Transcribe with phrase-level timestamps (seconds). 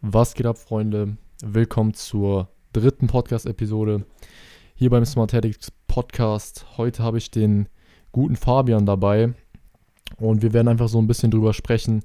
[0.00, 1.16] Was geht ab, Freunde?
[1.44, 4.06] Willkommen zur dritten Podcast-Episode
[4.76, 6.66] hier beim Smartetics Podcast.
[6.76, 7.66] Heute habe ich den
[8.12, 9.34] guten Fabian dabei
[10.16, 12.04] und wir werden einfach so ein bisschen drüber sprechen,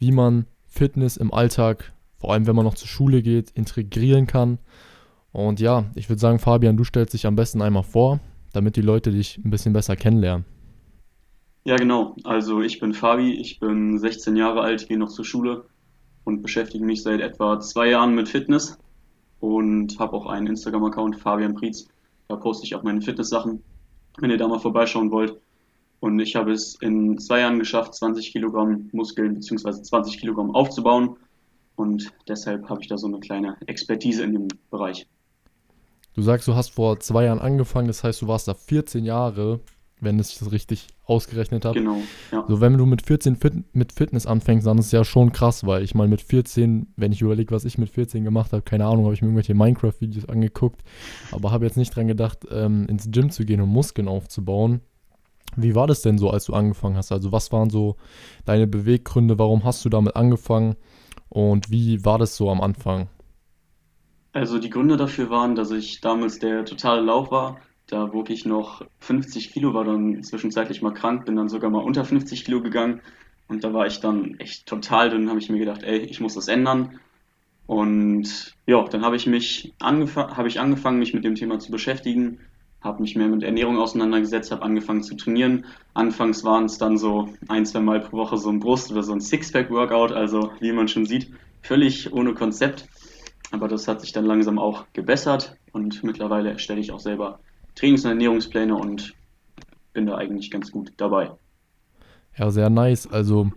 [0.00, 4.58] wie man Fitness im Alltag, vor allem wenn man noch zur Schule geht, integrieren kann.
[5.30, 8.18] Und ja, ich würde sagen, Fabian, du stellst dich am besten einmal vor,
[8.52, 10.46] damit die Leute dich ein bisschen besser kennenlernen.
[11.62, 12.16] Ja, genau.
[12.24, 15.64] Also ich bin Fabi, ich bin 16 Jahre alt, gehe noch zur Schule
[16.30, 18.78] und beschäftige mich seit etwa zwei Jahren mit Fitness
[19.40, 21.88] und habe auch einen Instagram-Account, Fabian Prietz.
[22.28, 23.62] Da poste ich auch meine Fitness-Sachen,
[24.18, 25.36] wenn ihr da mal vorbeischauen wollt.
[25.98, 29.82] Und ich habe es in zwei Jahren geschafft, 20 Kilogramm Muskeln bzw.
[29.82, 31.16] 20 Kilogramm aufzubauen.
[31.74, 35.06] Und deshalb habe ich da so eine kleine Expertise in dem Bereich.
[36.14, 39.60] Du sagst, du hast vor zwei Jahren angefangen, das heißt, du warst da 14 Jahre
[40.00, 41.78] wenn ich das richtig ausgerechnet habe.
[41.78, 41.98] Genau,
[42.32, 42.44] ja.
[42.48, 45.66] So, wenn du mit 14 Fit mit Fitness anfängst, dann ist es ja schon krass,
[45.66, 48.86] weil ich meine, mit 14, wenn ich überlege, was ich mit 14 gemacht habe, keine
[48.86, 50.82] Ahnung, habe ich mir irgendwelche Minecraft-Videos angeguckt,
[51.32, 54.80] aber habe jetzt nicht dran gedacht, ähm, ins Gym zu gehen und Muskeln aufzubauen.
[55.56, 57.10] Wie war das denn so, als du angefangen hast?
[57.10, 57.96] Also, was waren so
[58.44, 59.38] deine Beweggründe?
[59.38, 60.76] Warum hast du damit angefangen?
[61.28, 63.08] Und wie war das so am Anfang?
[64.32, 67.56] Also, die Gründe dafür waren, dass ich damals der totale Lauf war
[67.90, 71.82] da wog ich noch 50 Kilo, war dann zwischenzeitlich mal krank, bin dann sogar mal
[71.82, 73.00] unter 50 Kilo gegangen.
[73.48, 76.34] Und da war ich dann echt total dünn, habe ich mir gedacht, ey, ich muss
[76.34, 77.00] das ändern.
[77.66, 81.70] Und ja, dann habe ich mich angefangen, habe ich angefangen, mich mit dem Thema zu
[81.70, 82.38] beschäftigen,
[82.80, 85.66] habe mich mehr mit Ernährung auseinandergesetzt, habe angefangen zu trainieren.
[85.94, 89.12] Anfangs waren es dann so ein, zwei Mal pro Woche so ein Brust- oder so
[89.12, 92.88] ein Sixpack-Workout, also wie man schon sieht, völlig ohne Konzept.
[93.50, 97.40] Aber das hat sich dann langsam auch gebessert und mittlerweile erstelle ich auch selber
[97.80, 99.14] Trainings- und Ernährungspläne und
[99.94, 101.30] bin da eigentlich ganz gut dabei.
[102.36, 103.06] Ja, sehr nice.
[103.06, 103.50] Also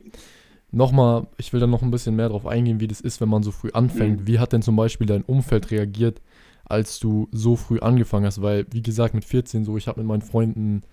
[0.72, 3.44] nochmal, ich will da noch ein bisschen mehr drauf eingehen, wie das ist, wenn man
[3.44, 4.22] so früh anfängt.
[4.22, 4.28] Mhm.
[4.28, 6.22] Wie hat denn zum Beispiel dein Umfeld reagiert,
[6.64, 8.42] als du so früh angefangen hast?
[8.42, 10.84] Weil, wie gesagt, mit 14 so, ich habe mit meinen Freunden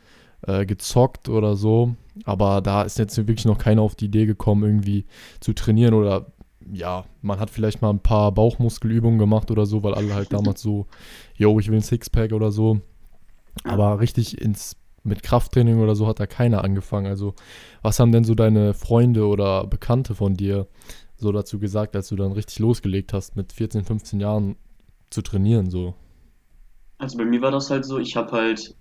[0.43, 4.65] äh, gezockt oder so, aber da ist jetzt wirklich noch keiner auf die Idee gekommen,
[4.65, 5.05] irgendwie
[5.39, 6.27] zu trainieren oder
[6.73, 10.61] ja, man hat vielleicht mal ein paar Bauchmuskelübungen gemacht oder so, weil alle halt damals
[10.61, 10.87] so,
[11.37, 12.81] yo, ich will ein Sixpack oder so.
[13.65, 17.07] Aber richtig ins mit Krafttraining oder so hat da keiner angefangen.
[17.07, 17.35] Also,
[17.83, 20.67] was haben denn so deine Freunde oder Bekannte von dir
[21.17, 24.57] so dazu gesagt, als du dann richtig losgelegt hast, mit 14, 15 Jahren
[25.11, 25.71] zu trainieren?
[25.71, 25.95] So?
[26.99, 28.75] Also bei mir war das halt so, ich habe halt,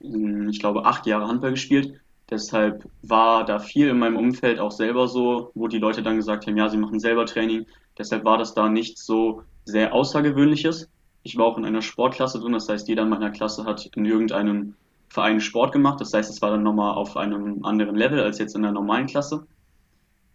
[0.00, 1.94] hm, ich glaube, acht Jahre Handball gespielt.
[2.30, 6.46] Deshalb war da viel in meinem Umfeld auch selber so, wo die Leute dann gesagt
[6.46, 7.66] haben, ja, sie machen selber Training.
[7.98, 10.88] Deshalb war das da nichts so sehr Außergewöhnliches.
[11.24, 14.04] Ich war auch in einer Sportklasse drin, das heißt, jeder in meiner Klasse hat in
[14.04, 14.76] irgendeinem
[15.08, 16.00] Verein Sport gemacht.
[16.00, 19.06] Das heißt, es war dann nochmal auf einem anderen Level als jetzt in der normalen
[19.06, 19.46] Klasse.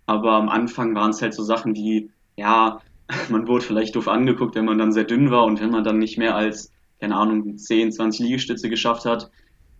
[0.08, 2.80] Aber am Anfang waren es halt so Sachen wie, ja,
[3.30, 6.00] man wurde vielleicht doof angeguckt, wenn man dann sehr dünn war und wenn man dann
[6.00, 9.30] nicht mehr als, keine Ahnung, 10, 20 Liegestütze geschafft hat.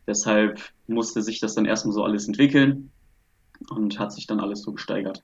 [0.08, 2.92] Deshalb musste sich das dann erstmal so alles entwickeln
[3.70, 5.24] und hat sich dann alles so gesteigert.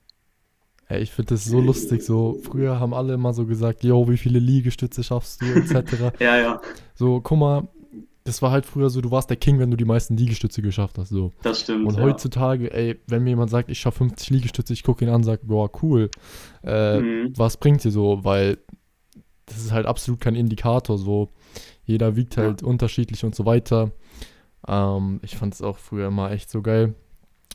[0.88, 2.04] Ey, ich finde das so lustig.
[2.04, 6.12] So, früher haben alle immer so gesagt, yo, wie viele Liegestütze schaffst du, etc.
[6.20, 6.60] ja, ja.
[6.94, 7.68] So, guck mal,
[8.22, 10.98] das war halt früher so, du warst der King, wenn du die meisten Liegestütze geschafft
[10.98, 11.08] hast.
[11.08, 11.32] So.
[11.42, 11.86] Das stimmt.
[11.86, 12.02] Und ja.
[12.02, 15.24] heutzutage, ey, wenn mir jemand sagt, ich schaffe 50 Liegestütze, ich gucke ihn an und
[15.24, 16.10] sage, boah, cool.
[16.62, 17.32] Äh, mhm.
[17.36, 18.24] Was bringt dir so?
[18.24, 18.58] Weil
[19.46, 20.98] das ist halt absolut kein Indikator.
[20.98, 21.30] So,
[21.84, 22.68] jeder wiegt halt ja.
[22.68, 23.90] unterschiedlich und so weiter.
[24.68, 26.94] Ähm, ich fand es auch früher immer echt so geil.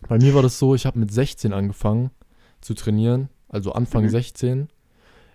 [0.10, 2.12] Bei mir war das so, ich habe mit 16 angefangen
[2.62, 4.10] zu trainieren, also Anfang mhm.
[4.10, 4.68] 16.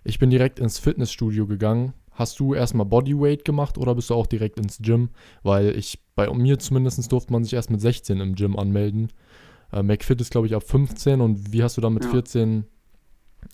[0.04, 1.92] Ich bin direkt ins Fitnessstudio gegangen.
[2.12, 5.10] Hast du erstmal Bodyweight gemacht oder bist du auch direkt ins Gym?
[5.42, 9.12] Weil ich, bei mir zumindest durfte man sich erst mit 16 im Gym anmelden.
[9.72, 12.10] Äh, McFit ist, glaube ich, ab 15 und wie hast du dann mit ja.
[12.10, 12.64] 14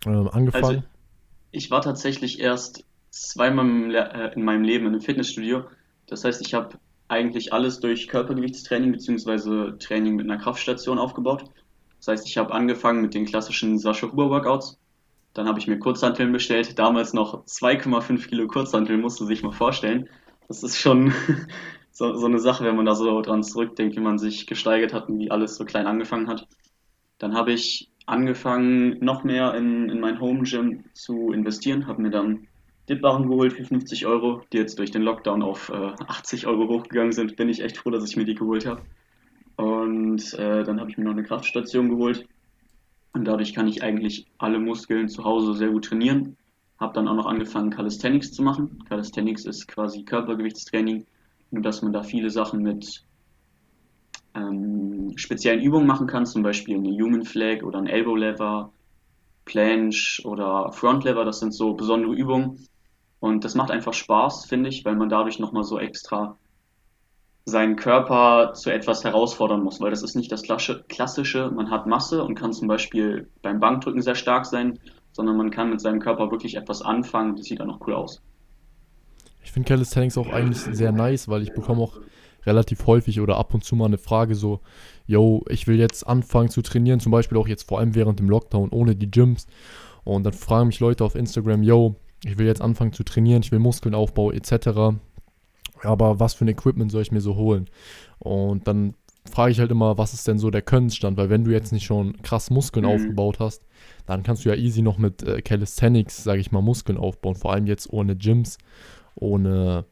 [0.06, 0.64] äh, angefangen?
[0.64, 0.82] Also,
[1.50, 5.64] ich war tatsächlich erst zweimal äh, in meinem Leben in einem Fitnessstudio.
[6.06, 6.78] Das heißt, ich habe
[7.08, 9.76] eigentlich alles durch Körpergewichtstraining bzw.
[9.78, 11.44] Training mit einer Kraftstation aufgebaut.
[12.02, 14.76] Das heißt, ich habe angefangen mit den klassischen Sascha Huber Workouts.
[15.34, 16.76] Dann habe ich mir Kurzhanteln bestellt.
[16.76, 20.08] Damals noch 2,5 Kilo Kurzhanteln, musst du sich mal vorstellen.
[20.48, 21.12] Das ist schon
[21.92, 25.08] so, so eine Sache, wenn man da so dran zurückdenkt, wie man sich gesteigert hat
[25.08, 26.48] und wie alles so klein angefangen hat.
[27.18, 32.10] Dann habe ich angefangen, noch mehr in, in mein Home Gym zu investieren, habe mir
[32.10, 32.48] dann
[32.88, 37.12] Dipbarren geholt für 50 Euro, die jetzt durch den Lockdown auf äh, 80 Euro hochgegangen
[37.12, 37.36] sind.
[37.36, 38.82] Bin ich echt froh, dass ich mir die geholt habe.
[39.62, 42.26] Und äh, dann habe ich mir noch eine Kraftstation geholt.
[43.12, 46.36] Und dadurch kann ich eigentlich alle Muskeln zu Hause sehr gut trainieren.
[46.80, 48.82] Habe dann auch noch angefangen, Calisthenics zu machen.
[48.88, 51.06] Calisthenics ist quasi Körpergewichtstraining,
[51.52, 53.04] nur dass man da viele Sachen mit
[54.34, 58.72] ähm, speziellen Übungen machen kann, zum Beispiel eine Human Flag oder ein Elbow Lever
[59.44, 61.24] Planche oder Front Lever.
[61.24, 62.66] Das sind so besondere Übungen.
[63.20, 66.36] Und das macht einfach Spaß, finde ich, weil man dadurch nochmal so extra
[67.44, 72.22] seinen Körper zu etwas herausfordern muss, weil das ist nicht das klassische, man hat Masse
[72.22, 74.78] und kann zum Beispiel beim Bankdrücken sehr stark sein,
[75.12, 78.22] sondern man kann mit seinem Körper wirklich etwas anfangen das sieht dann auch cool aus.
[79.42, 81.98] Ich finde Calisthenics auch eigentlich sehr nice, weil ich bekomme auch
[82.46, 84.60] relativ häufig oder ab und zu mal eine Frage so,
[85.06, 88.30] yo, ich will jetzt anfangen zu trainieren, zum Beispiel auch jetzt vor allem während dem
[88.30, 89.46] Lockdown ohne die Gyms.
[90.04, 93.50] Und dann fragen mich Leute auf Instagram, yo, ich will jetzt anfangen zu trainieren, ich
[93.50, 94.94] will Muskeln aufbauen etc
[95.82, 97.68] aber was für ein Equipment soll ich mir so holen?
[98.18, 98.94] Und dann
[99.30, 101.16] frage ich halt immer, was ist denn so der Könnensstand?
[101.16, 102.92] Weil wenn du jetzt nicht schon krass Muskeln mhm.
[102.92, 103.64] aufgebaut hast,
[104.06, 107.34] dann kannst du ja easy noch mit äh, Calisthenics, sage ich mal, Muskeln aufbauen.
[107.34, 108.58] Vor allem jetzt ohne Gyms,
[109.14, 109.84] ohne,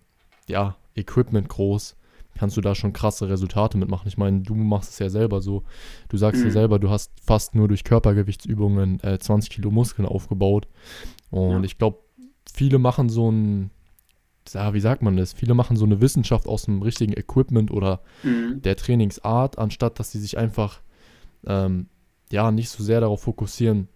[0.48, 1.96] ja, Equipment groß,
[2.34, 4.08] kannst du da schon krasse Resultate mitmachen.
[4.08, 5.62] Ich meine, du machst es ja selber so.
[6.08, 6.48] Du sagst mhm.
[6.48, 10.66] ja selber, du hast fast nur durch Körpergewichtsübungen äh, 20 Kilo Muskeln aufgebaut.
[11.30, 11.62] Und ja.
[11.62, 11.98] ich glaube,
[12.52, 13.70] viele machen so ein
[14.52, 15.32] ja, wie sagt man das?
[15.32, 18.62] Viele machen so eine Wissenschaft aus dem richtigen Equipment oder mhm.
[18.62, 20.80] der Trainingsart, anstatt dass sie sich einfach
[21.46, 21.86] ähm,
[22.30, 23.88] ja nicht so sehr darauf fokussieren,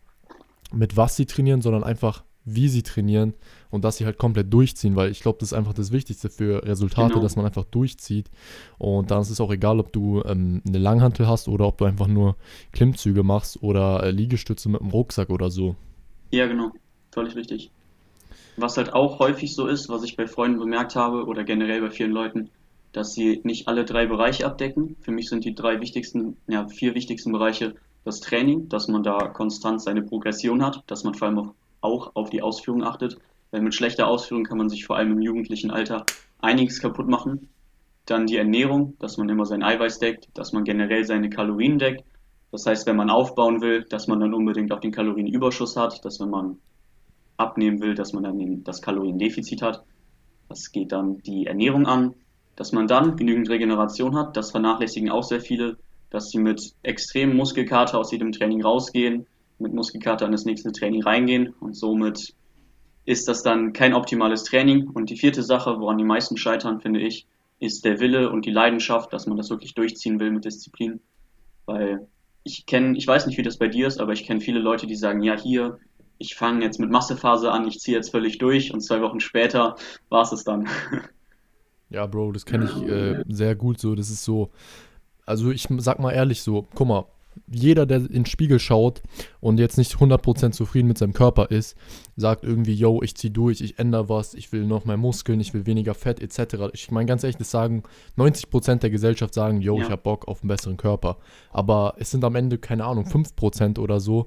[0.73, 3.35] mit was sie trainieren, sondern einfach wie sie trainieren
[3.71, 6.63] und dass sie halt komplett durchziehen, weil ich glaube, das ist einfach das Wichtigste für
[6.63, 7.23] Resultate, genau.
[7.23, 8.31] dass man einfach durchzieht.
[8.79, 11.87] Und dann ist es auch egal, ob du ähm, eine Langhantel hast oder ob du
[11.87, 12.37] einfach nur
[12.73, 15.75] Klimmzüge machst oder äh, Liegestütze mit dem Rucksack oder so.
[16.31, 16.71] Ja, genau.
[17.13, 17.71] Völlig richtig.
[18.57, 21.91] Was halt auch häufig so ist, was ich bei Freunden bemerkt habe oder generell bei
[21.91, 22.51] vielen Leuten,
[22.93, 24.97] dass sie nicht alle drei Bereiche abdecken.
[25.01, 27.75] Für mich sind die drei wichtigsten, ja, vier wichtigsten Bereiche
[28.05, 32.31] das Training, dass man da konstant seine Progression hat, dass man vor allem auch auf
[32.31, 33.19] die Ausführung achtet.
[33.51, 36.05] Weil mit schlechter Ausführung kann man sich vor allem im jugendlichen Alter
[36.41, 37.49] einiges kaputt machen.
[38.07, 42.05] Dann die Ernährung, dass man immer sein Eiweiß deckt, dass man generell seine Kalorien deckt.
[42.53, 46.21] Das heißt, wenn man aufbauen will, dass man dann unbedingt auch den Kalorienüberschuss hat, dass
[46.21, 46.59] wenn man
[47.37, 49.85] abnehmen will, dass man dann das Kaloriendefizit hat.
[50.49, 52.15] Das geht dann die Ernährung an,
[52.57, 54.37] dass man dann genügend Regeneration hat.
[54.37, 55.77] Das vernachlässigen auch sehr viele,
[56.11, 59.27] dass sie mit extremem Muskelkater aus jedem Training rausgehen,
[59.59, 62.35] mit Muskelkater in das nächste Training reingehen und somit
[63.05, 64.89] ist das dann kein optimales Training.
[64.89, 67.27] Und die vierte Sache, woran die meisten scheitern, finde ich,
[67.61, 71.01] ist der Wille und die Leidenschaft, dass man das wirklich durchziehen will mit Disziplin.
[71.67, 72.07] Weil
[72.43, 74.87] ich kenne, ich weiß nicht, wie das bei dir ist, aber ich kenne viele Leute,
[74.87, 75.79] die sagen, ja, hier,
[76.19, 79.77] ich fange jetzt mit Massephase an, ich ziehe jetzt völlig durch und zwei Wochen später
[80.09, 80.69] war es es dann.
[81.91, 83.95] Ja, Bro, das kenne ich äh, sehr gut so.
[83.95, 84.51] Das ist so,
[85.27, 87.05] also ich sag mal ehrlich so, guck mal,
[87.51, 89.03] jeder, der in den Spiegel schaut
[89.41, 91.77] und jetzt nicht 100% zufrieden mit seinem Körper ist,
[92.17, 95.55] sagt irgendwie, yo, ich zieh durch, ich ändere was, ich will noch mehr Muskeln, ich
[95.55, 96.71] will weniger Fett etc.
[96.73, 97.83] Ich meine ganz ehrlich, das sagen
[98.17, 99.85] 90% der Gesellschaft sagen, yo, ja.
[99.85, 101.19] ich habe Bock auf einen besseren Körper.
[101.51, 104.27] Aber es sind am Ende, keine Ahnung, 5% oder so,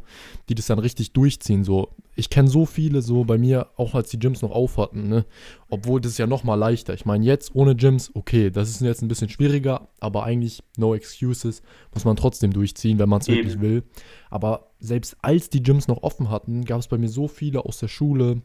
[0.50, 1.64] die das dann richtig durchziehen.
[1.64, 5.08] So, ich kenne so viele so bei mir, auch als die Gyms noch auf hatten,
[5.08, 5.26] ne?
[5.70, 6.96] Obwohl das ist ja nochmal leichter.
[6.96, 10.96] Ich meine, jetzt ohne Gyms, okay, das ist jetzt ein bisschen schwieriger, aber eigentlich no
[10.96, 11.62] excuses,
[11.94, 13.84] muss man trotzdem durchziehen, wenn man es wirklich will.
[14.32, 17.78] Aber selbst als die Gyms noch offen hatten, gab es bei mir so viele aus
[17.78, 18.42] der Schule,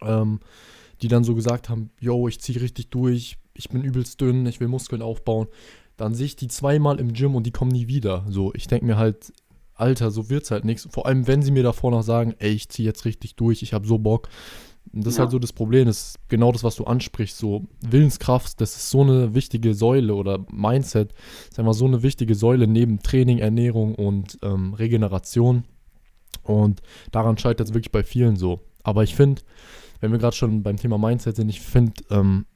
[0.00, 0.38] ähm,
[1.02, 4.60] die dann so gesagt haben, yo, ich ziehe richtig durch, ich bin übelst dünn, ich
[4.60, 5.48] will Muskeln aufbauen.
[5.96, 8.24] Dann sehe ich die zweimal im Gym und die kommen nie wieder.
[8.28, 9.32] So, ich denke mir halt,
[9.74, 10.88] Alter, so wird's halt nichts.
[10.90, 13.72] Vor allem, wenn sie mir davor noch sagen, ey, ich ziehe jetzt richtig durch, ich
[13.72, 14.28] habe so Bock.
[14.92, 15.10] Das ja.
[15.10, 17.38] ist halt so das Problem, das ist genau das, was du ansprichst.
[17.38, 21.14] So Willenskraft, das ist so eine wichtige Säule oder Mindset,
[21.48, 25.64] ist einfach so eine wichtige Säule neben Training, Ernährung und ähm, Regeneration.
[26.42, 28.60] Und daran scheitert es wirklich bei vielen so.
[28.82, 29.42] Aber ich finde,
[30.00, 32.46] wenn wir gerade schon beim Thema Mindset sind, ich finde, ähm,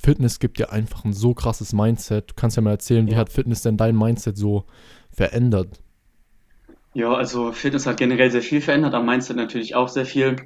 [0.00, 2.30] Fitness gibt dir einfach ein so krasses Mindset.
[2.30, 3.12] Du kannst ja mal erzählen, ja.
[3.12, 4.64] wie hat Fitness denn dein Mindset so
[5.10, 5.80] verändert?
[6.94, 10.36] Ja, also Fitness hat generell sehr viel verändert, am Mindset natürlich auch sehr viel.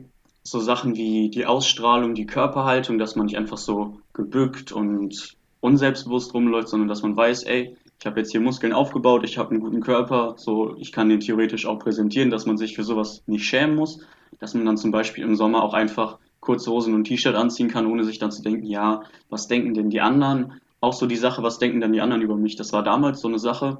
[0.42, 6.32] So Sachen wie die Ausstrahlung, die Körperhaltung, dass man nicht einfach so gebückt und unselbstbewusst
[6.32, 9.60] rumläuft, sondern dass man weiß, ey, ich habe jetzt hier Muskeln aufgebaut, ich habe einen
[9.60, 13.44] guten Körper, so ich kann den theoretisch auch präsentieren, dass man sich für sowas nicht
[13.44, 14.00] schämen muss,
[14.38, 17.86] dass man dann zum Beispiel im Sommer auch einfach kurze Hosen und T-Shirt anziehen kann,
[17.86, 20.54] ohne sich dann zu denken, ja, was denken denn die anderen?
[20.80, 22.56] Auch so die Sache, was denken denn die anderen über mich?
[22.56, 23.78] Das war damals so eine Sache,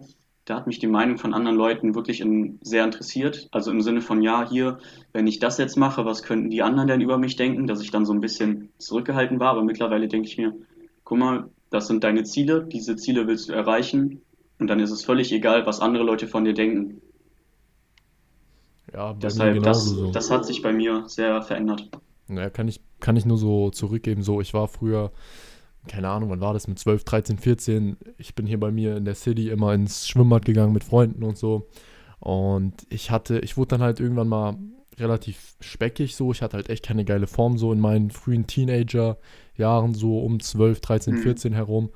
[0.49, 3.49] da hat mich die Meinung von anderen Leuten wirklich in, sehr interessiert.
[3.53, 4.79] Also im Sinne von, ja, hier,
[5.13, 7.67] wenn ich das jetzt mache, was könnten die anderen denn über mich denken?
[7.67, 9.51] Dass ich dann so ein bisschen zurückgehalten war.
[9.51, 10.55] Aber mittlerweile denke ich mir,
[11.05, 14.23] guck mal, das sind deine Ziele, diese Ziele willst du erreichen.
[14.59, 17.03] Und dann ist es völlig egal, was andere Leute von dir denken.
[18.95, 20.11] Ja, Deshalb, das, so.
[20.13, 21.91] das hat sich bei mir sehr verändert.
[22.27, 24.23] Naja, kann ich, kann ich nur so zurückgeben.
[24.23, 25.13] So, ich war früher
[25.89, 27.97] keine Ahnung, wann war das mit 12, 13, 14.
[28.19, 31.37] Ich bin hier bei mir in der City immer ins Schwimmbad gegangen mit Freunden und
[31.37, 31.69] so.
[32.21, 34.57] Und ich hatte, ich wurde dann halt irgendwann mal
[34.99, 36.33] relativ speckig so.
[36.33, 40.81] Ich hatte halt echt keine geile Form so in meinen frühen Teenager-Jahren, so um 12,
[40.81, 41.23] 13, Mhm.
[41.23, 41.91] 14 herum.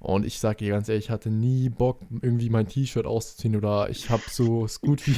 [0.00, 3.90] Und ich sage dir ganz ehrlich, ich hatte nie Bock, irgendwie mein T-Shirt auszuziehen oder
[3.90, 5.16] ich habe so es gut wie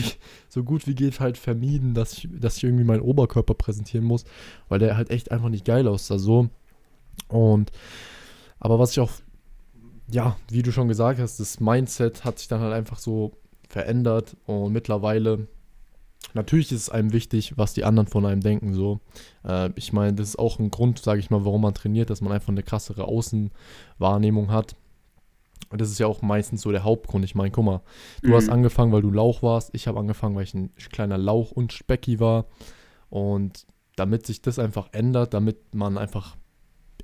[0.49, 4.25] so gut wie geht halt vermieden, dass ich, dass ich irgendwie meinen Oberkörper präsentieren muss,
[4.71, 6.49] weil der halt echt einfach nicht geil aussah so.
[7.29, 7.71] Und
[8.61, 9.11] aber was ich auch,
[10.11, 13.33] ja, wie du schon gesagt hast, das Mindset hat sich dann halt einfach so
[13.69, 15.49] verändert und mittlerweile
[16.35, 19.01] Natürlich ist es einem wichtig, was die anderen von einem denken, so.
[19.43, 22.21] Äh, ich meine, das ist auch ein Grund, sage ich mal, warum man trainiert, dass
[22.21, 24.77] man einfach eine krassere Außenwahrnehmung hat.
[25.71, 27.25] Und das ist ja auch meistens so der Hauptgrund.
[27.25, 27.81] Ich meine, guck mal,
[28.23, 28.53] du hast Mhm.
[28.53, 29.71] angefangen, weil du Lauch warst.
[29.73, 32.45] Ich habe angefangen, weil ich ein kleiner Lauch und Specki war.
[33.09, 36.37] Und damit sich das einfach ändert, damit man einfach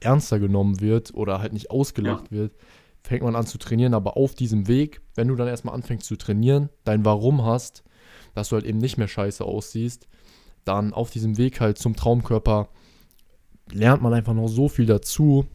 [0.05, 2.55] ernster genommen wird oder halt nicht ausgelacht wird,
[3.03, 3.95] fängt man an zu trainieren.
[3.95, 7.85] Aber auf diesem Weg, wenn du dann erstmal anfängst zu trainieren, dein Warum hast,
[8.35, 10.09] dass du halt eben nicht mehr scheiße aussiehst,
[10.65, 12.69] dann auf diesem Weg halt zum Traumkörper
[13.73, 15.47] lernt man einfach noch so viel dazu.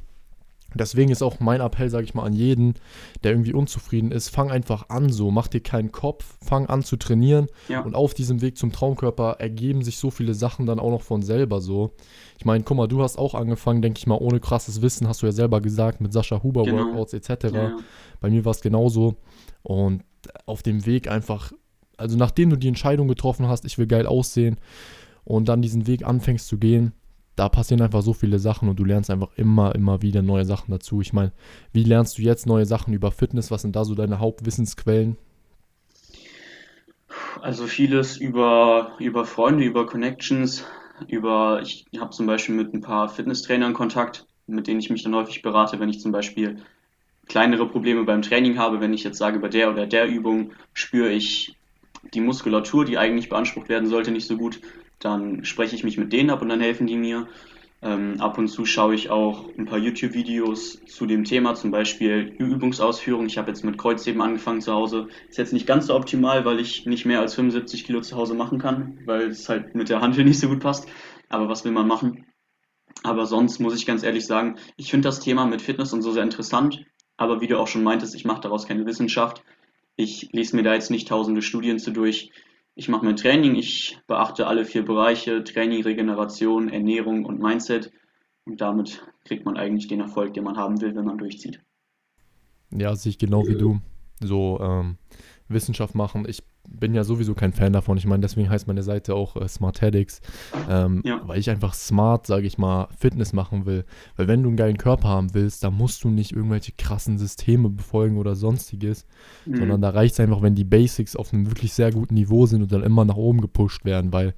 [0.73, 2.75] Deswegen ist auch mein Appell, sage ich mal, an jeden,
[3.23, 6.95] der irgendwie unzufrieden ist, fang einfach an so, mach dir keinen Kopf, fang an zu
[6.97, 7.81] trainieren Ja.
[7.81, 11.21] und auf diesem Weg zum Traumkörper ergeben sich so viele Sachen dann auch noch von
[11.23, 11.91] selber so.
[12.37, 15.21] Ich meine, guck mal, du hast auch angefangen, denke ich mal, ohne krasses Wissen, hast
[15.21, 16.85] du ja selber gesagt, mit Sascha Huber Genau.
[16.85, 17.29] Workouts etc.
[17.53, 17.77] Ja, ja.
[18.19, 19.15] Bei mir war es genauso.
[19.63, 20.03] Und
[20.45, 21.51] auf dem Weg einfach,
[21.97, 24.57] also nachdem du die Entscheidung getroffen hast, ich will geil aussehen
[25.23, 26.93] und dann diesen Weg anfängst zu gehen,
[27.35, 30.71] da passieren einfach so viele Sachen und du lernst einfach immer, immer wieder neue Sachen
[30.71, 31.01] dazu.
[31.01, 31.31] Ich meine,
[31.71, 33.51] wie lernst du jetzt neue Sachen über Fitness?
[33.51, 35.17] Was sind da so deine Hauptwissensquellen?
[37.41, 40.65] Also vieles über, über Freunde, über Connections,
[41.07, 45.15] über, ich habe zum Beispiel mit ein paar Fitnesstrainern Kontakt, mit denen ich mich dann
[45.15, 46.61] häufig berate, wenn ich zum Beispiel
[47.27, 51.09] kleinere Probleme beim Training habe, wenn ich jetzt sage, bei der oder der Übung spüre
[51.09, 51.55] ich
[52.13, 54.59] die Muskulatur, die eigentlich beansprucht werden sollte, nicht so gut,
[55.01, 57.27] dann spreche ich mich mit denen ab und dann helfen die mir.
[57.83, 62.35] Ähm, ab und zu schaue ich auch ein paar YouTube-Videos zu dem Thema, zum Beispiel
[62.37, 63.25] Übungsausführung.
[63.25, 65.07] Ich habe jetzt mit Kreuzheben angefangen zu Hause.
[65.29, 68.35] Ist jetzt nicht ganz so optimal, weil ich nicht mehr als 75 Kilo zu Hause
[68.35, 70.87] machen kann, weil es halt mit der Hantel nicht so gut passt.
[71.29, 72.27] Aber was will man machen?
[73.03, 76.11] Aber sonst muss ich ganz ehrlich sagen, ich finde das Thema mit Fitness und so
[76.11, 76.85] sehr interessant.
[77.17, 79.43] Aber wie du auch schon meintest, ich mache daraus keine Wissenschaft.
[79.95, 82.31] Ich lese mir da jetzt nicht tausende Studien zu durch.
[82.81, 87.91] Ich mache mein Training, ich beachte alle vier Bereiche, Training, Regeneration, Ernährung und Mindset.
[88.45, 91.61] Und damit kriegt man eigentlich den Erfolg, den man haben will, wenn man durchzieht.
[92.71, 93.81] Ja, sehe ich genau wie du.
[94.19, 94.97] So ähm,
[95.47, 96.25] Wissenschaft machen.
[96.27, 97.97] Ich bin ja sowieso kein Fan davon.
[97.97, 100.21] Ich meine, deswegen heißt meine Seite auch äh, Smartetics,
[100.69, 101.21] ähm, Ja.
[101.25, 103.85] weil ich einfach smart, sage ich mal, Fitness machen will.
[104.15, 107.69] Weil wenn du einen geilen Körper haben willst, dann musst du nicht irgendwelche krassen Systeme
[107.69, 109.05] befolgen oder sonstiges,
[109.45, 109.57] Mhm.
[109.57, 112.61] sondern da reicht es einfach, wenn die Basics auf einem wirklich sehr guten Niveau sind
[112.61, 114.33] und dann immer nach oben gepusht werden, weil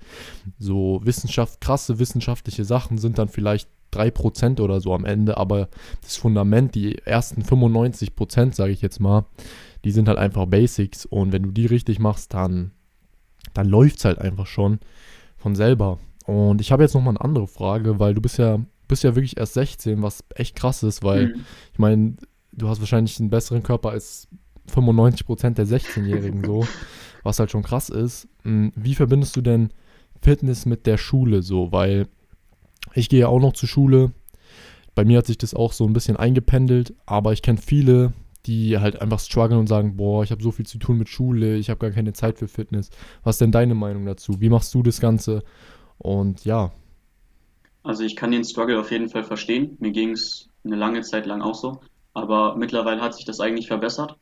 [0.57, 5.69] so Wissenschaft, krasse wissenschaftliche Sachen sind dann vielleicht 3% oder so am Ende, aber
[6.01, 9.25] das Fundament, die ersten 95%, sage ich jetzt mal,
[9.83, 12.71] die sind halt einfach Basics und wenn du die richtig machst, dann,
[13.53, 14.79] dann läuft es halt einfach schon
[15.37, 15.99] von selber.
[16.25, 19.37] Und ich habe jetzt nochmal eine andere Frage, weil du bist ja, bist ja wirklich
[19.37, 21.33] erst 16, was echt krass ist, weil Mhm.
[21.73, 22.15] ich meine,
[22.53, 24.27] du hast wahrscheinlich einen besseren Körper als
[24.71, 26.65] 95% der 16-Jährigen so,
[27.23, 28.27] was halt schon krass ist.
[28.43, 29.69] Mm, Wie verbindest du denn
[30.21, 31.71] Fitness mit der Schule so?
[31.73, 32.07] Weil
[32.93, 34.11] ich gehe ja auch noch zur Schule.
[34.95, 38.13] Bei mir hat sich das auch so ein bisschen eingependelt, aber ich kenne viele,
[38.45, 41.55] die halt einfach strugglen und sagen, boah, ich habe so viel zu tun mit Schule,
[41.57, 42.89] ich habe gar keine Zeit für Fitness.
[43.23, 44.41] Was ist denn deine Meinung dazu?
[44.41, 45.43] Wie machst du das Ganze?
[45.97, 46.71] Und ja,
[47.83, 49.77] Also ich kann den Struggle auf jeden Fall verstehen.
[49.79, 51.81] Mir ging es eine lange Zeit lang auch so.
[52.13, 54.17] Aber mittlerweile hat sich das eigentlich verbessert.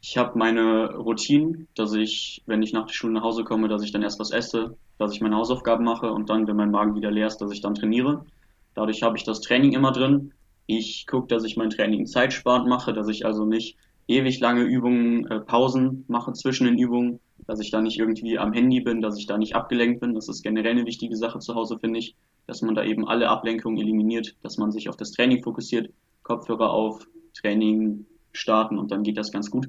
[0.00, 3.82] Ich habe meine Routinen, dass ich, wenn ich nach der Schule nach Hause komme, dass
[3.84, 6.94] ich dann erst was esse, dass ich meine Hausaufgaben mache und dann, wenn mein Magen
[6.96, 8.26] wieder leer ist, dass ich dann trainiere.
[8.74, 10.34] Dadurch habe ich das Training immer drin.
[10.66, 13.76] Ich gucke, dass ich mein Training zeitsparend mache, dass ich also nicht
[14.08, 18.52] ewig lange Übungen, äh, Pausen mache zwischen den Übungen, dass ich da nicht irgendwie am
[18.52, 20.14] Handy bin, dass ich da nicht abgelenkt bin.
[20.14, 22.14] Das ist generell eine wichtige Sache zu Hause, finde ich,
[22.46, 25.90] dass man da eben alle Ablenkungen eliminiert, dass man sich auf das Training fokussiert,
[26.22, 29.68] Kopfhörer auf, Training starten und dann geht das ganz gut.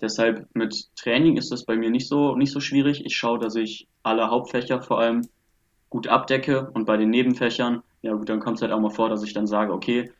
[0.00, 3.04] Deshalb mit Training ist das bei mir nicht so, nicht so schwierig.
[3.04, 5.28] Ich schaue, dass ich alle Hauptfächer vor allem
[5.90, 9.08] gut abdecke und bei den Nebenfächern, ja gut, dann kommt es halt auch mal vor,
[9.08, 10.10] dass ich dann sage, okay,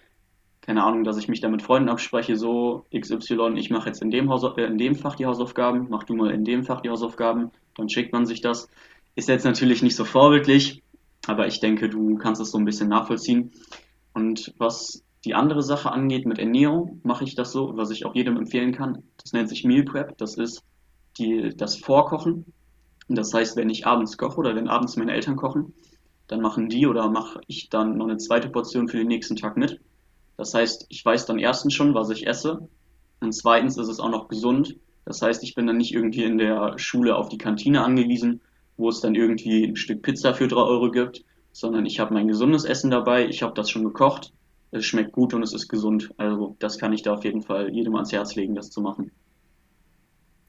[0.60, 4.10] keine Ahnung, dass ich mich da mit Freunden abspreche, so XY, ich mache jetzt in
[4.10, 6.90] dem, Haus, äh, in dem Fach die Hausaufgaben, mach du mal in dem Fach die
[6.90, 8.68] Hausaufgaben, dann schickt man sich das.
[9.14, 10.82] Ist jetzt natürlich nicht so vorbildlich,
[11.26, 13.50] aber ich denke, du kannst es so ein bisschen nachvollziehen.
[14.14, 18.14] Und was die andere Sache angeht mit Ernährung, mache ich das so, was ich auch
[18.14, 19.02] jedem empfehlen kann.
[19.22, 20.16] Das nennt sich Meal Prep.
[20.18, 20.62] Das ist
[21.18, 22.46] die, das Vorkochen.
[23.08, 25.74] Das heißt, wenn ich abends koche oder wenn abends meine Eltern kochen,
[26.28, 29.56] dann machen die oder mache ich dann noch eine zweite Portion für den nächsten Tag
[29.56, 29.80] mit.
[30.36, 32.68] Das heißt, ich weiß dann erstens schon, was ich esse
[33.20, 34.76] und zweitens ist es auch noch gesund.
[35.04, 38.40] Das heißt, ich bin dann nicht irgendwie in der Schule auf die Kantine angewiesen,
[38.76, 42.28] wo es dann irgendwie ein Stück Pizza für drei Euro gibt, sondern ich habe mein
[42.28, 44.32] gesundes Essen dabei, ich habe das schon gekocht,
[44.70, 46.12] es schmeckt gut und es ist gesund.
[46.16, 49.10] Also das kann ich da auf jeden Fall jedem ans Herz legen, das zu machen.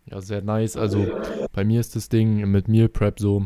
[0.06, 0.77] Ja, sehr nice.
[0.77, 1.08] Also
[1.51, 3.46] bei mir ist das Ding mit Meal Prep so,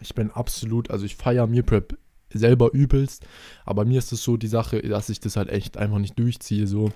[0.00, 1.98] ich bin absolut, also ich feiere Meal Prep
[2.32, 3.26] selber übelst,
[3.64, 6.66] aber mir ist es so die Sache, dass ich das halt echt einfach nicht durchziehe
[6.66, 6.90] so.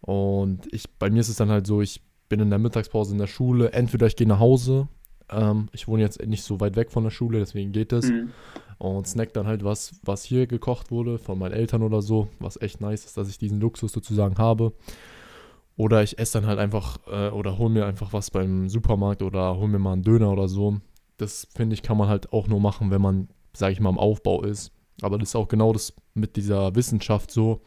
[0.00, 3.18] Und ich, bei mir ist es dann halt so, ich bin in der Mittagspause in
[3.18, 4.88] der Schule, entweder ich gehe nach Hause,
[5.30, 8.10] ähm, ich wohne jetzt nicht so weit weg von der Schule, deswegen geht es.
[8.10, 8.30] Mhm.
[8.78, 12.60] Und snack dann halt was, was hier gekocht wurde, von meinen Eltern oder so, was
[12.60, 14.72] echt nice ist, dass ich diesen Luxus sozusagen habe.
[15.76, 19.56] Oder ich esse dann halt einfach äh, oder hole mir einfach was beim Supermarkt oder
[19.56, 20.80] hole mir mal einen Döner oder so.
[21.16, 23.98] Das finde ich, kann man halt auch nur machen, wenn man, sage ich mal, im
[23.98, 24.72] Aufbau ist.
[25.02, 27.60] Aber das ist auch genau das mit dieser Wissenschaft so.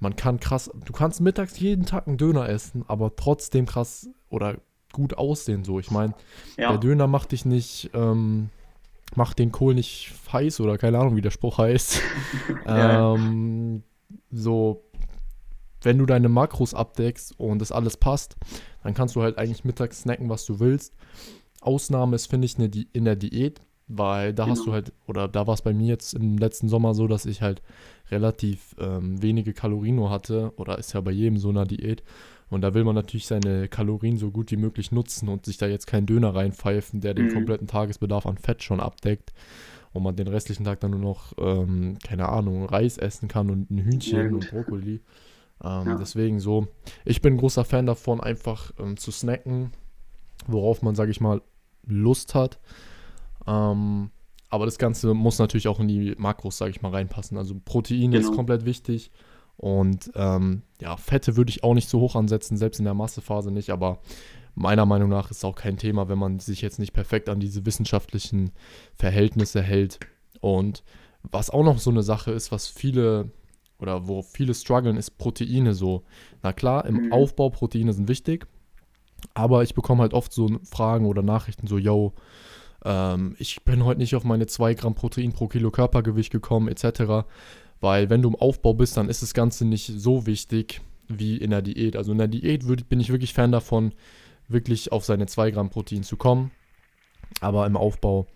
[0.00, 4.56] Man kann krass, du kannst mittags jeden Tag einen Döner essen, aber trotzdem krass oder
[4.92, 5.80] gut aussehen so.
[5.80, 6.14] Ich meine,
[6.56, 6.70] ja.
[6.70, 8.50] der Döner macht dich nicht, ähm,
[9.14, 12.00] macht den Kohl nicht heiß oder keine Ahnung, wie der Spruch heißt.
[12.66, 13.14] ja.
[13.14, 13.82] ähm,
[14.30, 14.84] so,
[15.82, 18.36] wenn du deine Makros abdeckst und das alles passt,
[18.82, 20.94] dann kannst du halt eigentlich mittags snacken, was du willst.
[21.60, 24.56] Ausnahme ist, finde ich, eine Di in der Diät, weil da genau.
[24.56, 27.26] hast du halt, oder da war es bei mir jetzt im letzten Sommer so, dass
[27.26, 27.62] ich halt
[28.10, 32.02] relativ ähm, wenige Kalorien nur hatte, oder ist ja bei jedem so einer Diät.
[32.50, 35.66] Und da will man natürlich seine Kalorien so gut wie möglich nutzen und sich da
[35.66, 37.34] jetzt keinen Döner reinpfeifen, der den mhm.
[37.34, 39.32] kompletten Tagesbedarf an Fett schon abdeckt.
[39.92, 43.70] Und man den restlichen Tag dann nur noch, ähm, keine Ahnung, Reis essen kann und
[43.70, 45.00] ein Hühnchen und Brokkoli.
[45.62, 45.96] Ähm, ja.
[45.98, 46.68] Deswegen so,
[47.04, 49.72] ich bin ein großer Fan davon, einfach ähm, zu snacken,
[50.48, 51.42] worauf man, sage ich mal,
[51.86, 52.58] Lust hat.
[53.46, 54.10] Ähm,
[54.50, 57.36] aber das Ganze muss natürlich auch in die Makros, sage ich mal, reinpassen.
[57.36, 58.28] Also Protein genau.
[58.28, 59.10] ist komplett wichtig.
[59.56, 63.50] Und ähm, ja, Fette würde ich auch nicht so hoch ansetzen, selbst in der Massephase
[63.50, 63.98] nicht, aber
[64.54, 67.40] meiner Meinung nach ist es auch kein Thema, wenn man sich jetzt nicht perfekt an
[67.40, 68.52] diese wissenschaftlichen
[68.94, 69.98] Verhältnisse hält.
[70.40, 70.84] Und
[71.22, 73.30] was auch noch so eine Sache ist, was viele
[73.80, 76.04] oder wo viele strugglen, ist Proteine so.
[76.42, 77.12] Na klar, im mhm.
[77.12, 78.46] Aufbau Proteine sind wichtig,
[79.34, 82.12] aber ich bekomme halt oft so Fragen oder Nachrichten so, yo,
[82.84, 87.26] ähm, ich bin heute nicht auf meine 2 Gramm Protein pro Kilo Körpergewicht gekommen, etc.
[87.80, 91.50] Weil wenn du im Aufbau bist, dann ist das Ganze nicht so wichtig wie in
[91.50, 91.96] der Diät.
[91.96, 93.92] Also in der Diät würd, bin ich wirklich Fan davon,
[94.48, 96.50] wirklich auf seine 2 Gramm Protein zu kommen.
[97.40, 98.26] Aber im Aufbau,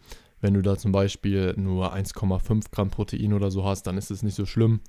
[0.40, 4.22] wenn du da zum Beispiel nur 1,5 Gramm Protein oder so hast, dann ist es
[4.22, 4.80] nicht so schlimm,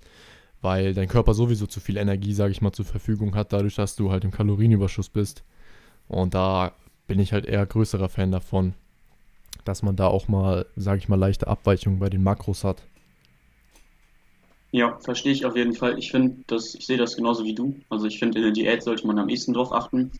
[0.61, 3.95] weil dein Körper sowieso zu viel Energie, sage ich mal, zur Verfügung hat, dadurch, dass
[3.95, 5.43] du halt im Kalorienüberschuss bist.
[6.07, 6.73] Und da
[7.07, 8.73] bin ich halt eher größerer Fan davon,
[9.65, 12.83] dass man da auch mal, sage ich mal, leichte Abweichungen bei den Makros hat.
[14.71, 15.99] Ja, verstehe ich auf jeden Fall.
[15.99, 17.75] Ich finde, das, ich sehe das genauso wie du.
[17.89, 20.11] Also ich finde, in der Diät sollte man am ehesten drauf achten,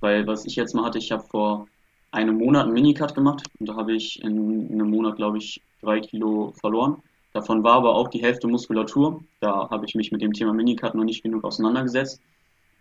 [0.00, 1.66] weil was ich jetzt mal hatte, ich habe vor
[2.12, 5.60] einem Monat einen Minicut gemacht und da habe ich in, in einem Monat, glaube ich,
[5.82, 7.02] drei Kilo verloren.
[7.32, 9.22] Davon war aber auch die Hälfte Muskulatur.
[9.40, 12.22] Da habe ich mich mit dem Thema Minicut noch nicht genug auseinandergesetzt.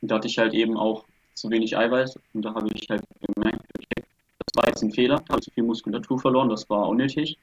[0.01, 1.05] Und da hatte ich halt eben auch
[1.35, 3.03] zu wenig Eiweiß und da habe ich halt
[3.35, 4.07] gemerkt, okay,
[4.39, 7.37] das war jetzt ein Fehler, habe zu viel Muskulatur verloren, das war unnötig.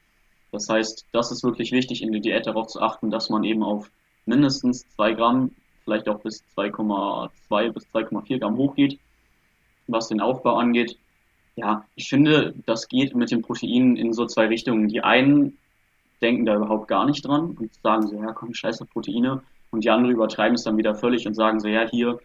[0.51, 3.63] Das heißt, das ist wirklich wichtig, in der Diät darauf zu achten, dass man eben
[3.63, 3.89] auf
[4.25, 5.51] mindestens 2 Gramm,
[5.83, 8.99] vielleicht auch bis 2,2 bis 2,4 Gramm hochgeht,
[9.87, 10.97] was den Aufbau angeht.
[11.55, 14.87] Ja, ich finde, das geht mit den Proteinen in so zwei Richtungen.
[14.87, 15.57] Die einen
[16.21, 19.43] denken da überhaupt gar nicht dran und sagen so, ja komm, scheiße Proteine.
[19.71, 22.19] Und die anderen übertreiben es dann wieder völlig und sagen so, ja hier,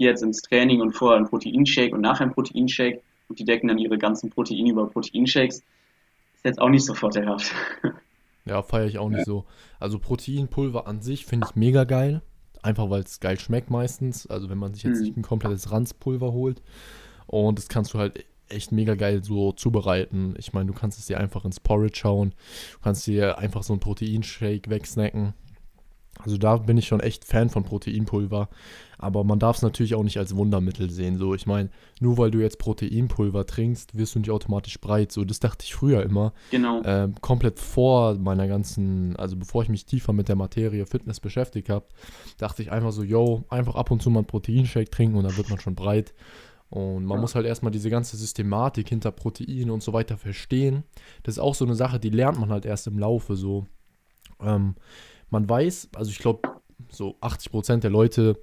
[0.00, 3.68] gehe jetzt ins Training und vorher ein Proteinshake und nachher ein Proteinshake und die decken
[3.68, 7.52] dann ihre ganzen Proteine über Proteinshakes ist jetzt auch nicht so vorteilhaft.
[8.46, 9.44] Ja, feiere ich auch nicht so.
[9.78, 12.22] Also Proteinpulver an sich finde ich mega geil.
[12.62, 14.26] Einfach weil es geil schmeckt meistens.
[14.26, 15.04] Also wenn man sich jetzt hm.
[15.04, 16.62] nicht ein komplettes Ranzpulver holt.
[17.26, 20.34] Und das kannst du halt echt mega geil so zubereiten.
[20.38, 22.30] Ich meine, du kannst es dir einfach ins Porridge hauen.
[22.72, 25.34] Du kannst dir einfach so einen Proteinshake wegsnacken.
[26.24, 28.48] Also da bin ich schon echt Fan von Proteinpulver.
[28.98, 31.16] Aber man darf es natürlich auch nicht als Wundermittel sehen.
[31.16, 35.10] So, ich meine, nur weil du jetzt Proteinpulver trinkst, wirst du nicht automatisch breit.
[35.10, 36.34] So, das dachte ich früher immer.
[36.50, 36.82] Genau.
[36.82, 41.70] Äh, komplett vor meiner ganzen, also bevor ich mich tiefer mit der Materie Fitness beschäftigt
[41.70, 41.86] habe,
[42.36, 45.36] dachte ich einfach so, yo, einfach ab und zu mal einen Proteinshake trinken und dann
[45.36, 46.12] wird man schon breit.
[46.70, 47.20] Und man ja.
[47.22, 50.84] muss halt erstmal diese ganze Systematik hinter Proteinen und so weiter verstehen.
[51.24, 53.66] Das ist auch so eine Sache, die lernt man halt erst im Laufe so.
[54.40, 54.76] Ähm,
[55.30, 56.42] man weiß, also ich glaube,
[56.90, 58.40] so 80% der Leute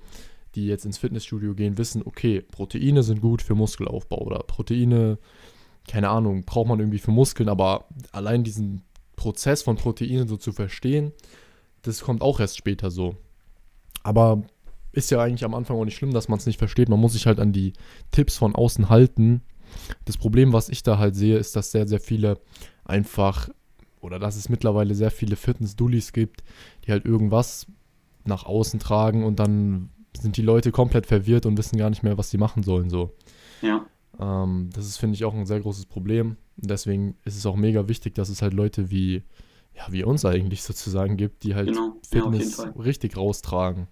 [0.55, 5.19] die jetzt ins Fitnessstudio gehen, wissen, okay, Proteine sind gut für Muskelaufbau oder Proteine
[5.87, 8.83] keine Ahnung, braucht man irgendwie für Muskeln, aber allein diesen
[9.15, 11.13] Prozess von Proteinen so zu verstehen,
[11.81, 13.15] das kommt auch erst später so.
[14.03, 14.43] Aber
[14.91, 16.89] ist ja eigentlich am Anfang auch nicht schlimm, dass man es nicht versteht.
[16.89, 17.73] Man muss sich halt an die
[18.11, 19.41] Tipps von außen halten.
[20.05, 22.39] Das Problem, was ich da halt sehe, ist, dass sehr, sehr viele
[22.83, 23.49] einfach,
[24.01, 26.43] oder dass es mittlerweile sehr viele Fitness-Dullis gibt,
[26.85, 27.67] die halt irgendwas
[28.25, 32.17] nach außen tragen und dann sind die Leute komplett verwirrt und wissen gar nicht mehr,
[32.17, 32.89] was sie machen sollen.
[32.89, 33.13] So.
[33.61, 33.85] Ja.
[34.19, 36.37] Ähm, das ist, finde ich, auch ein sehr großes Problem.
[36.61, 39.23] Und deswegen ist es auch mega wichtig, dass es halt Leute wie,
[39.75, 42.73] ja, wie uns eigentlich sozusagen gibt, die halt Genau, ja, Fitness Fall.
[42.77, 43.87] richtig raustragen.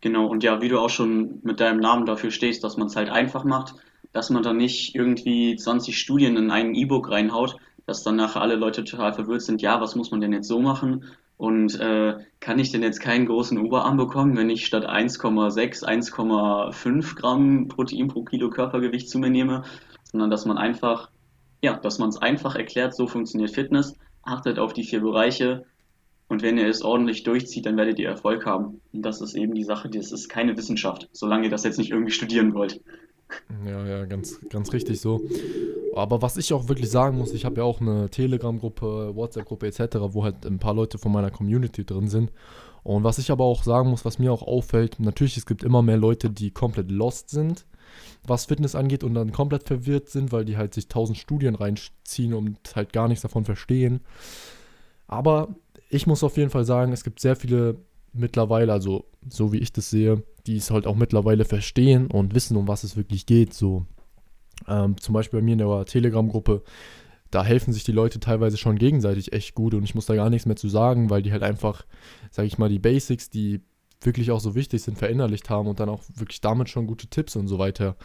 [0.00, 2.96] Genau, und ja, wie du auch schon mit deinem Namen dafür stehst, dass man es
[2.96, 3.74] halt einfach macht,
[4.12, 8.56] dass man dann nicht irgendwie 20 Studien in ein E-Book reinhaut, dass dann nachher alle
[8.56, 11.04] Leute total verwirrt sind, ja, was muss man denn jetzt so machen?
[11.36, 17.16] Und äh, kann ich denn jetzt keinen großen Oberarm bekommen, wenn ich statt 1,6, 1,5
[17.16, 19.64] Gramm Protein pro Kilo Körpergewicht zu mir nehme?
[20.04, 21.10] Sondern dass man einfach,
[21.62, 25.64] ja, dass man es einfach erklärt, so funktioniert Fitness, achtet auf die vier Bereiche,
[26.28, 28.80] und wenn ihr es ordentlich durchzieht, dann werdet ihr Erfolg haben.
[28.92, 31.90] Und das ist eben die Sache, das ist keine Wissenschaft, solange ihr das jetzt nicht
[31.90, 32.80] irgendwie studieren wollt.
[33.66, 35.20] Ja, ja, ganz, ganz richtig so.
[35.94, 39.96] Aber was ich auch wirklich sagen muss, ich habe ja auch eine Telegram-Gruppe, WhatsApp-Gruppe etc.,
[40.08, 42.32] wo halt ein paar Leute von meiner Community drin sind.
[42.82, 45.82] Und was ich aber auch sagen muss, was mir auch auffällt, natürlich, es gibt immer
[45.82, 47.66] mehr Leute, die komplett lost sind,
[48.26, 52.34] was Fitness angeht und dann komplett verwirrt sind, weil die halt sich tausend Studien reinziehen
[52.34, 54.00] und halt gar nichts davon verstehen.
[55.06, 55.54] Aber
[55.88, 57.76] ich muss auf jeden Fall sagen, es gibt sehr viele
[58.14, 62.56] mittlerweile, also so wie ich das sehe, die es halt auch mittlerweile verstehen und wissen,
[62.56, 63.54] um was es wirklich geht.
[63.54, 63.86] So
[64.68, 66.62] ähm, zum Beispiel bei mir in der Telegram-Gruppe,
[67.30, 70.30] da helfen sich die Leute teilweise schon gegenseitig echt gut und ich muss da gar
[70.30, 71.84] nichts mehr zu sagen, weil die halt einfach,
[72.30, 73.60] sage ich mal, die Basics, die
[74.00, 77.36] wirklich auch so wichtig sind, verinnerlicht haben und dann auch wirklich damit schon gute Tipps
[77.36, 77.96] und so weiter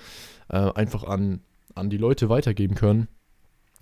[0.48, 1.42] äh, einfach an,
[1.76, 3.08] an die Leute weitergeben können.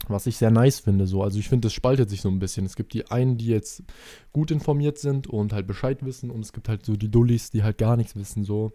[0.07, 1.23] Was ich sehr nice finde, so.
[1.23, 2.65] Also ich finde, das spaltet sich so ein bisschen.
[2.65, 3.83] Es gibt die einen, die jetzt
[4.31, 7.63] gut informiert sind und halt Bescheid wissen und es gibt halt so die Dullis, die
[7.63, 8.71] halt gar nichts wissen, so.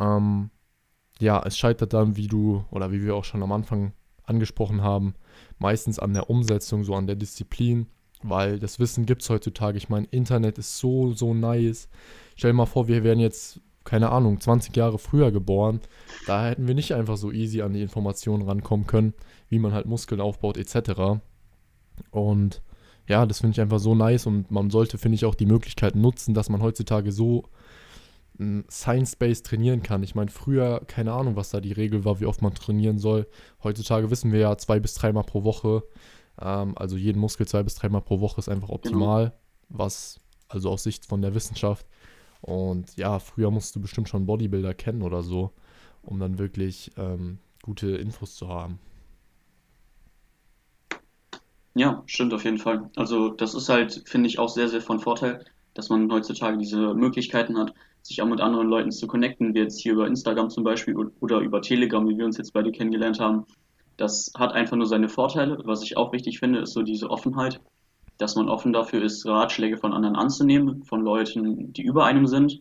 [0.00, 0.50] Ähm,
[1.20, 3.92] ja, es scheitert dann, wie du, oder wie wir auch schon am Anfang
[4.24, 5.14] angesprochen haben,
[5.58, 7.86] meistens an der Umsetzung, so an der Disziplin,
[8.22, 9.78] weil das Wissen gibt es heutzutage.
[9.78, 11.88] Ich meine, Internet ist so, so nice.
[12.36, 15.80] Stell dir mal vor, wir wären jetzt, keine Ahnung, 20 Jahre früher geboren.
[16.26, 19.14] Da hätten wir nicht einfach so easy an die Informationen rankommen können,
[19.48, 21.20] wie man halt Muskeln aufbaut, etc.
[22.10, 22.62] Und
[23.08, 25.96] ja, das finde ich einfach so nice und man sollte, finde ich, auch die Möglichkeit
[25.96, 27.44] nutzen, dass man heutzutage so
[28.38, 30.02] mm, Science-Based trainieren kann.
[30.02, 33.26] Ich meine, früher, keine Ahnung, was da die Regel war, wie oft man trainieren soll.
[33.62, 35.82] Heutzutage wissen wir ja zwei bis dreimal pro Woche.
[36.40, 39.32] Ähm, also jeden Muskel zwei bis dreimal pro Woche ist einfach optimal,
[39.68, 41.86] was also aus Sicht von der Wissenschaft.
[42.42, 45.52] Und ja, früher musst du bestimmt schon Bodybuilder kennen oder so,
[46.02, 48.78] um dann wirklich ähm, gute Infos zu haben.
[51.74, 52.90] Ja, stimmt auf jeden Fall.
[52.96, 56.94] Also das ist halt, finde ich, auch sehr, sehr von Vorteil, dass man heutzutage diese
[56.94, 60.64] Möglichkeiten hat, sich auch mit anderen Leuten zu connecten, wie jetzt hier über Instagram zum
[60.64, 63.46] Beispiel oder über Telegram, wie wir uns jetzt beide kennengelernt haben.
[63.96, 65.58] Das hat einfach nur seine Vorteile.
[65.64, 67.60] Was ich auch wichtig finde, ist so diese Offenheit,
[68.22, 72.60] dass man offen dafür ist, Ratschläge von anderen anzunehmen, von Leuten, die über einem sind,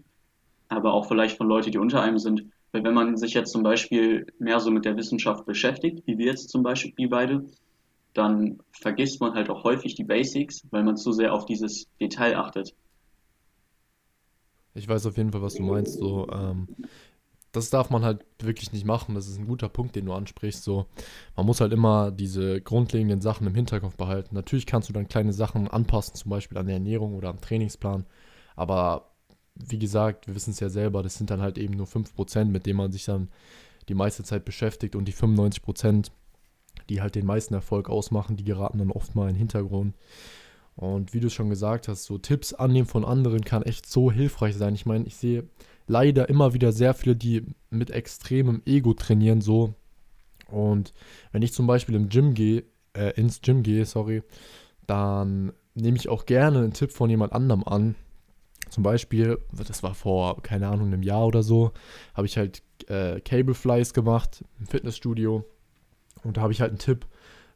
[0.70, 2.48] aber auch vielleicht von Leuten, die unter einem sind.
[2.72, 6.26] Weil wenn man sich jetzt zum Beispiel mehr so mit der Wissenschaft beschäftigt, wie wir
[6.26, 7.46] jetzt zum Beispiel beide,
[8.14, 12.38] dann vergisst man halt auch häufig die Basics, weil man zu sehr auf dieses Detail
[12.38, 12.74] achtet.
[14.74, 16.00] Ich weiß auf jeden Fall, was du meinst.
[16.00, 16.68] So, ähm,
[17.52, 19.16] das darf man halt wirklich nicht machen.
[19.16, 20.64] Das ist ein guter Punkt, den du ansprichst.
[20.64, 20.86] So,
[21.36, 24.36] man muss halt immer diese grundlegenden Sachen im Hinterkopf behalten.
[24.36, 28.06] Natürlich kannst du dann kleine Sachen anpassen, zum Beispiel an der Ernährung oder am Trainingsplan.
[28.56, 29.12] Aber
[29.56, 32.66] wie gesagt, wir wissen es ja selber, das sind dann halt eben nur 5%, mit
[32.66, 33.30] denen man sich dann
[33.90, 36.10] die meiste Zeit beschäftigt und die 95%,
[36.90, 39.96] die halt den meisten Erfolg ausmachen, die geraten dann oft mal in den Hintergrund.
[40.76, 44.56] Und wie du schon gesagt hast, so Tipps annehmen von anderen kann echt so hilfreich
[44.56, 44.74] sein.
[44.74, 45.48] Ich meine, ich sehe
[45.92, 49.76] leider immer wieder sehr viele, die mit extremem Ego trainieren, so.
[50.48, 50.94] Und
[51.32, 54.24] wenn ich zum Beispiel im Gym gehe, äh, ins Gym gehe, sorry,
[54.88, 57.96] dann nehme ich auch gerne einen Tipp von jemand anderem an.
[58.70, 61.72] Zum Beispiel, das war vor, keine Ahnung, einem Jahr oder so,
[62.14, 65.46] habe ich halt äh, Cable Flies gemacht im Fitnessstudio.
[66.24, 67.06] Und da habe ich halt einen Tipp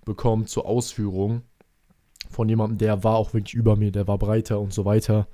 [0.04, 1.44] bekommen zur Ausführung
[2.30, 5.28] von jemandem, der war auch wirklich über mir, der war breiter und so weiter.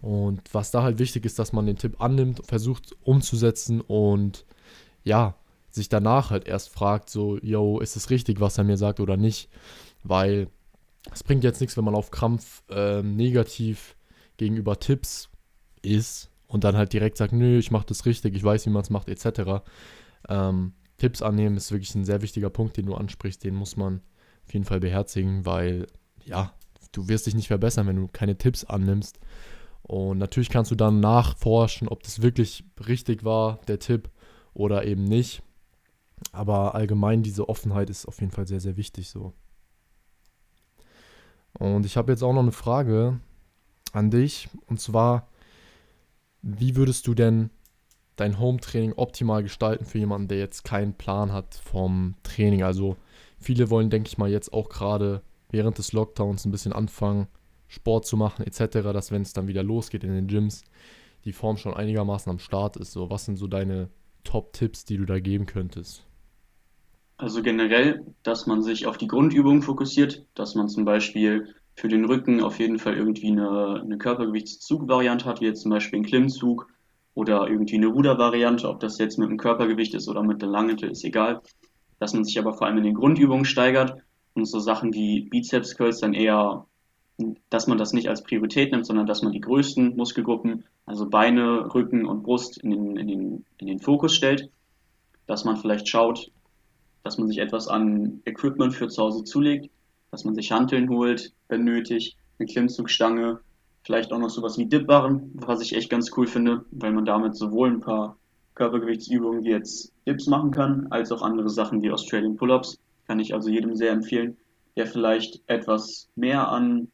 [0.00, 4.44] Und was da halt wichtig ist, dass man den Tipp annimmt, versucht umzusetzen und
[5.04, 5.36] ja,
[5.70, 9.16] sich danach halt erst fragt, so, yo, ist es richtig, was er mir sagt oder
[9.16, 9.48] nicht?
[10.02, 10.48] Weil
[11.12, 13.96] es bringt jetzt nichts, wenn man auf Krampf ähm, negativ
[14.36, 15.28] gegenüber Tipps
[15.82, 18.82] ist und dann halt direkt sagt, nö, ich mache das richtig, ich weiß, wie man
[18.82, 19.62] es macht, etc.
[20.28, 23.44] Ähm, Tipps annehmen ist wirklich ein sehr wichtiger Punkt, den du ansprichst.
[23.44, 24.00] Den muss man
[24.46, 25.86] auf jeden Fall beherzigen, weil
[26.24, 26.52] ja,
[26.92, 29.18] du wirst dich nicht verbessern, wenn du keine Tipps annimmst.
[29.86, 34.10] Und natürlich kannst du dann nachforschen, ob das wirklich richtig war, der Tipp,
[34.52, 35.42] oder eben nicht.
[36.32, 39.32] Aber allgemein diese Offenheit ist auf jeden Fall sehr, sehr wichtig so.
[41.52, 43.20] Und ich habe jetzt auch noch eine Frage
[43.92, 44.48] an dich.
[44.66, 45.28] Und zwar,
[46.42, 47.50] wie würdest du denn
[48.16, 52.62] dein Home-Training optimal gestalten für jemanden, der jetzt keinen Plan hat vom Training?
[52.62, 52.96] Also
[53.38, 57.28] viele wollen, denke ich mal, jetzt auch gerade während des Lockdowns ein bisschen anfangen,
[57.68, 60.64] Sport zu machen etc., dass wenn es dann wieder losgeht in den Gyms,
[61.24, 62.92] die Form schon einigermaßen am Start ist.
[62.92, 63.88] So, was sind so deine
[64.24, 66.04] Top-Tipps, die du da geben könntest?
[67.18, 72.04] Also generell, dass man sich auf die Grundübungen fokussiert, dass man zum Beispiel für den
[72.04, 76.68] Rücken auf jeden Fall irgendwie eine, eine Körpergewichtszugvariante hat, wie jetzt zum Beispiel ein Klimmzug
[77.14, 80.90] oder irgendwie eine Rudervariante, ob das jetzt mit dem Körpergewicht ist oder mit der Langhantel,
[80.90, 81.40] ist egal.
[81.98, 83.96] Dass man sich aber vor allem in den Grundübungen steigert
[84.34, 86.66] und so Sachen wie Bizeps Curls dann eher,
[87.50, 91.72] dass man das nicht als Priorität nimmt, sondern dass man die größten Muskelgruppen, also Beine,
[91.74, 94.50] Rücken und Brust in den, in den, in den Fokus stellt.
[95.26, 96.30] Dass man vielleicht schaut,
[97.02, 99.70] dass man sich etwas an Equipment für zu Hause zulegt,
[100.10, 103.40] dass man sich Hanteln holt, wenn nötig, eine Klimmzugstange,
[103.82, 107.36] vielleicht auch noch sowas wie Dipbarren, was ich echt ganz cool finde, weil man damit
[107.36, 108.16] sowohl ein paar
[108.54, 112.78] Körpergewichtsübungen wie jetzt Dips machen kann, als auch andere Sachen wie Australian Pull-Ups.
[113.06, 114.36] Kann ich also jedem sehr empfehlen,
[114.76, 116.88] der vielleicht etwas mehr an,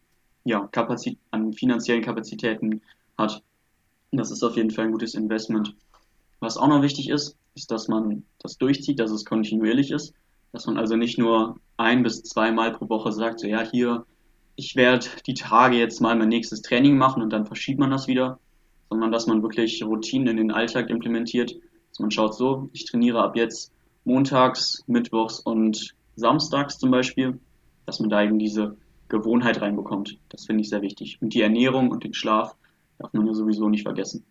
[0.45, 2.83] ja, Kapazit an finanziellen Kapazitäten
[3.17, 3.43] hat.
[4.11, 5.75] Das ist auf jeden Fall ein gutes Investment.
[6.41, 10.15] Was auch noch wichtig ist, ist, dass man das durchzieht, dass es kontinuierlich ist,
[10.53, 14.05] dass man also nicht nur ein bis zweimal pro Woche sagt, so ja, hier,
[14.57, 18.07] ich werde die Tage jetzt mal mein nächstes Training machen und dann verschiebt man das
[18.07, 18.39] wieder,
[18.91, 21.55] sondern dass man wirklich Routinen in den Alltag implementiert,
[21.91, 23.73] dass man schaut so, ich trainiere ab jetzt
[24.05, 27.39] montags, mittwochs und samstags zum Beispiel,
[27.87, 28.77] dass man da eben diese
[29.13, 30.19] Gewohnheit reinbekommt.
[30.31, 31.21] Das finde ich sehr wichtig.
[31.21, 32.57] Und die Ernährung und den Schlaf
[32.99, 34.25] darf man ja sowieso nicht vergessen.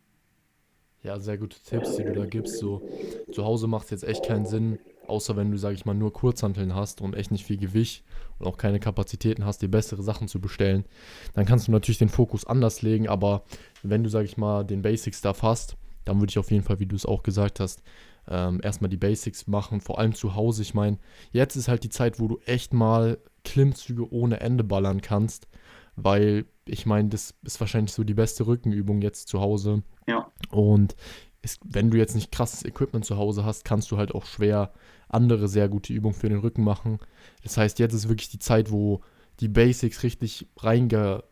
[1.03, 2.57] Ja, sehr gute Tipps, die du da gibst.
[2.57, 2.87] So,
[3.31, 6.13] zu Hause macht es jetzt echt keinen Sinn, außer wenn du, sag ich mal, nur
[6.13, 8.03] Kurzhanteln hast und echt nicht viel Gewicht
[8.37, 10.85] und auch keine Kapazitäten hast, dir bessere Sachen zu bestellen.
[11.33, 13.43] Dann kannst du natürlich den Fokus anders legen, aber
[13.81, 16.87] wenn du, sag ich mal, den Basic-Stuff hast, dann würde ich auf jeden Fall, wie
[16.87, 17.81] du es auch gesagt hast,
[18.27, 20.61] ähm, erstmal die Basics machen, vor allem zu Hause.
[20.61, 20.97] Ich meine,
[21.31, 25.47] jetzt ist halt die Zeit, wo du echt mal Klimmzüge ohne Ende ballern kannst,
[25.95, 29.83] weil ich meine, das ist wahrscheinlich so die beste Rückenübung jetzt zu Hause.
[30.07, 30.31] Ja.
[30.49, 30.95] Und
[31.41, 34.71] ist, wenn du jetzt nicht krasses Equipment zu Hause hast, kannst du halt auch schwer
[35.09, 36.99] andere sehr gute Übungen für den Rücken machen.
[37.43, 39.01] Das heißt, jetzt ist wirklich die Zeit, wo
[39.39, 41.23] die Basics richtig reinge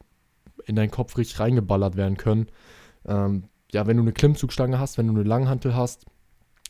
[0.66, 2.48] in deinen Kopf richtig reingeballert werden können.
[3.06, 6.06] Ähm, ja, wenn du eine Klimmzugstange hast, wenn du eine Langhantel hast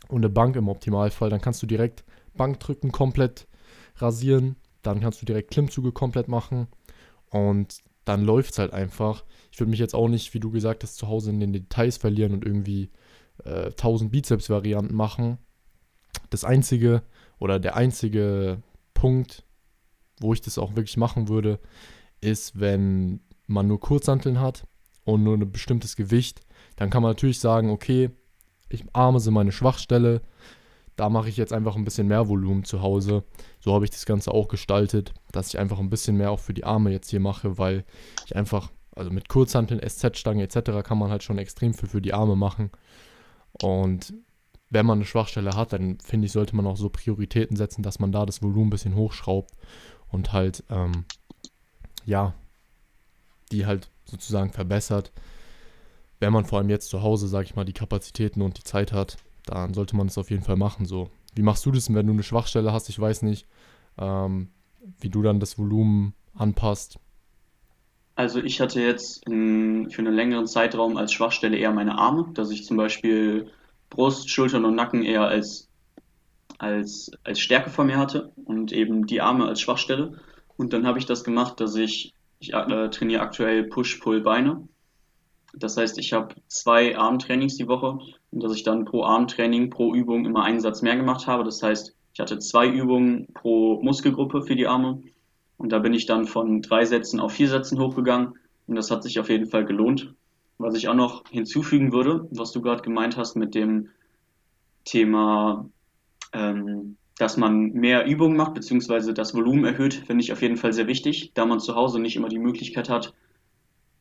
[0.10, 2.04] und eine Bank im Optimalfall, dann kannst du direkt
[2.36, 3.48] Bankdrücken komplett
[3.96, 6.68] rasieren, dann kannst du direkt Klimmzüge komplett machen
[7.30, 9.24] und dann läuft es halt einfach.
[9.52, 11.98] Ich würde mich jetzt auch nicht, wie du gesagt hast, zu Hause in den Details
[11.98, 12.90] verlieren und irgendwie
[13.46, 15.38] äh, 1000 Bizeps-Varianten machen.
[16.30, 17.04] Das einzige
[17.38, 18.64] oder der einzige
[18.94, 19.44] Punkt,
[20.20, 21.60] wo ich das auch wirklich machen würde,
[22.22, 24.68] ist, wenn man nur Kurzhanteln hat
[25.06, 26.42] und nur ein bestimmtes Gewicht,
[26.76, 28.10] dann kann man natürlich sagen, okay,
[28.70, 30.22] ich, Arme sind meine Schwachstelle,
[31.00, 33.24] da mache ich jetzt einfach ein bisschen mehr Volumen zu Hause.
[33.62, 36.54] So habe ich das Ganze auch gestaltet, dass ich einfach ein bisschen mehr auch für
[36.54, 37.86] die Arme jetzt hier mache, weil
[38.26, 40.84] ich einfach, also mit Kurzhanteln, SZ-Stange etc.
[40.84, 42.70] kann man halt schon extrem viel für die Arme machen.
[43.62, 44.14] Und
[44.70, 48.00] wenn man eine Schwachstelle hat, dann finde ich, sollte man auch so Prioritäten setzen, dass
[48.00, 49.52] man da das Volumen ein bisschen hochschraubt
[50.10, 51.06] und halt, ähm,
[52.06, 52.34] ja,
[53.54, 55.14] die halt sozusagen verbessert.
[56.20, 58.92] Wenn man vor allem jetzt zu Hause, sage ich mal, die Kapazitäten und die Zeit
[58.92, 59.16] hat,
[59.50, 60.86] dann sollte man es auf jeden Fall machen.
[60.86, 62.90] So, wie machst du das, wenn du eine Schwachstelle hast?
[62.90, 63.48] Ich weiß nicht,
[63.98, 64.50] ähm,
[65.00, 67.00] wie du dann das Volumen anpasst.
[68.16, 72.52] Also ich hatte jetzt in, für einen längeren Zeitraum als Schwachstelle eher meine Arme, dass
[72.52, 73.50] ich zum Beispiel
[73.90, 75.70] Brust, Schultern und Nacken eher als,
[76.58, 80.20] als, als Stärke vor mir hatte und eben die Arme als Schwachstelle.
[80.58, 84.68] Und dann habe ich das gemacht, dass ich, ich äh, trainiere aktuell Push-Pull-Beine
[85.54, 88.00] das heißt, ich habe zwei Armtrainings die Woche
[88.32, 91.44] dass ich dann pro Armtraining, pro Übung immer einen Satz mehr gemacht habe.
[91.44, 95.02] Das heißt, ich hatte zwei Übungen pro Muskelgruppe für die Arme
[95.58, 98.34] und da bin ich dann von drei Sätzen auf vier Sätzen hochgegangen
[98.68, 100.14] und das hat sich auf jeden Fall gelohnt.
[100.58, 103.90] Was ich auch noch hinzufügen würde, was du gerade gemeint hast mit dem
[104.84, 105.70] Thema,
[106.34, 110.74] ähm, dass man mehr Übungen macht, beziehungsweise das Volumen erhöht, finde ich auf jeden Fall
[110.74, 113.14] sehr wichtig, da man zu Hause nicht immer die Möglichkeit hat,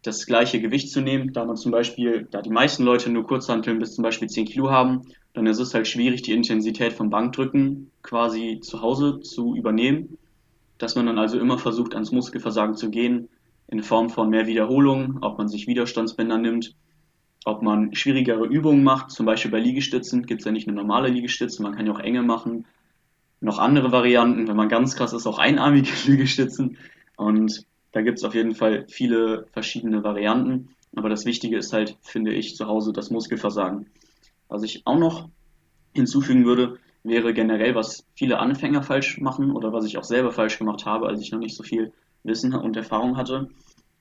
[0.09, 1.33] das gleiche Gewicht zu nehmen.
[1.33, 4.71] Da man zum Beispiel, da die meisten Leute nur Kurzhanteln bis zum Beispiel 10 Kilo
[4.71, 5.03] haben,
[5.35, 10.19] dann ist es halt schwierig, die Intensität vom Bankdrücken quasi zu Hause zu übernehmen.
[10.79, 13.29] Dass man dann also immer versucht, ans Muskelversagen zu gehen,
[13.69, 16.75] in Form von mehr Wiederholungen, ob man sich Widerstandsbänder nimmt,
[17.45, 21.09] ob man schwierigere Übungen macht, zum Beispiel bei Liegestützen gibt es ja nicht nur normale
[21.09, 22.65] Liegestütze, man kann ja auch enge machen,
[23.41, 26.79] noch andere Varianten, wenn man ganz krass ist, auch einarmige Liegestützen
[27.17, 31.97] und da gibt es auf jeden Fall viele verschiedene Varianten, aber das Wichtige ist halt,
[32.03, 33.87] finde ich, zu Hause das Muskelversagen.
[34.49, 35.29] Was ich auch noch
[35.95, 40.59] hinzufügen würde, wäre generell, was viele Anfänger falsch machen oder was ich auch selber falsch
[40.59, 41.93] gemacht habe, als ich noch nicht so viel
[42.25, 43.49] Wissen und Erfahrung hatte,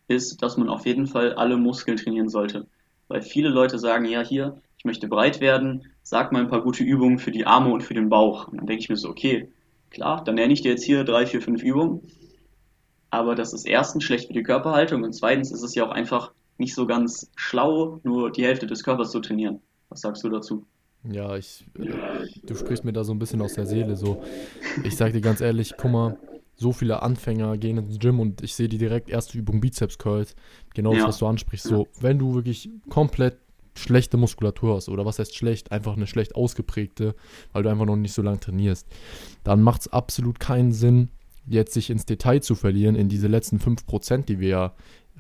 [0.08, 2.68] ist, dass man auf jeden Fall alle Muskeln trainieren sollte.
[3.08, 6.84] Weil viele Leute sagen, ja, hier, ich möchte breit werden, sag mal ein paar gute
[6.84, 8.48] Übungen für die Arme und für den Bauch.
[8.48, 9.52] Und dann denke ich mir so, okay,
[9.90, 12.02] klar, dann nenne ich dir jetzt hier drei, vier, fünf Übungen.
[13.10, 16.32] Aber das ist erstens schlecht für die Körperhaltung und zweitens ist es ja auch einfach
[16.58, 19.62] nicht so ganz schlau, nur die Hälfte des Körpers zu trainieren.
[19.90, 20.66] Was sagst du dazu?
[21.04, 21.66] Ja, ich,
[22.44, 23.96] du sprichst mir da so ein bisschen aus der Seele.
[23.96, 24.24] So,
[24.84, 26.18] ich sag dir ganz ehrlich, guck mal,
[26.56, 30.36] so viele Anfänger gehen ins Gym und ich sehe die direkt erste Übung Bizeps Curls.
[30.74, 31.68] Genau das, was du ansprichst.
[31.68, 33.38] So, wenn du wirklich komplett
[33.76, 37.16] schlechte Muskulatur hast oder was heißt schlecht, einfach eine schlecht ausgeprägte,
[37.54, 38.88] weil du einfach noch nicht so lange trainierst,
[39.44, 41.12] dann macht es absolut keinen Sinn,
[41.48, 44.74] jetzt sich ins Detail zu verlieren, in diese letzten 5%, die wir ja